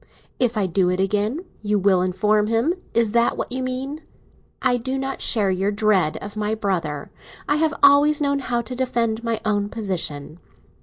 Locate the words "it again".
0.89-1.41